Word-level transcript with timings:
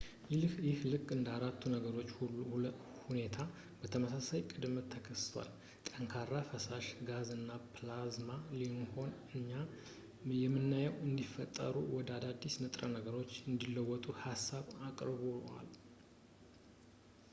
ይህ 0.67 0.79
ልክ 0.91 1.03
እንደ 1.15 1.27
አራቱ 1.37 1.59
የነገሮች 1.67 2.07
ሁኔታ 3.07 3.37
በተመሳሳይ 3.81 4.41
ቅደም 4.51 4.73
ተከተል-ጠንካራ፣ 4.93 6.31
ፈሳሽ፣ 6.51 6.85
ጋዝ 7.09 7.29
እና 7.37 7.49
ፕላዝማ 7.75 8.31
ቢሆንም 8.55 9.19
እኛ 9.39 9.51
የምናየውን 10.41 11.03
እንዲፈጠሩ 11.09 11.75
ወደ 11.97 12.09
አዳዲስ 12.17 12.55
ንጥረ 12.65 12.83
ነገሮች 12.97 13.35
እንዲለወጡ 13.51 14.05
ሀሳብ 14.25 14.67
አቅርቧል 14.89 15.71